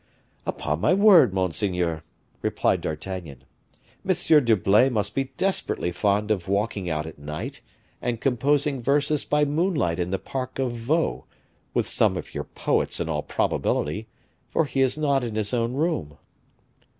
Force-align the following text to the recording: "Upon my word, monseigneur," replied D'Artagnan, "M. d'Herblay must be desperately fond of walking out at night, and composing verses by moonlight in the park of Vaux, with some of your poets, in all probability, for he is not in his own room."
"Upon 0.47 0.81
my 0.81 0.95
word, 0.95 1.31
monseigneur," 1.31 2.03
replied 2.41 2.81
D'Artagnan, 2.81 3.43
"M. 4.03 4.15
d'Herblay 4.43 4.89
must 4.89 5.13
be 5.13 5.25
desperately 5.37 5.91
fond 5.91 6.31
of 6.31 6.47
walking 6.47 6.89
out 6.89 7.05
at 7.05 7.19
night, 7.19 7.61
and 8.01 8.19
composing 8.19 8.81
verses 8.81 9.23
by 9.25 9.45
moonlight 9.45 9.99
in 9.99 10.09
the 10.09 10.17
park 10.17 10.57
of 10.57 10.71
Vaux, 10.71 11.27
with 11.75 11.87
some 11.87 12.17
of 12.17 12.33
your 12.33 12.45
poets, 12.45 12.99
in 12.99 13.09
all 13.09 13.21
probability, 13.21 14.07
for 14.49 14.65
he 14.65 14.81
is 14.81 14.97
not 14.97 15.23
in 15.23 15.35
his 15.35 15.53
own 15.53 15.73
room." 15.73 16.17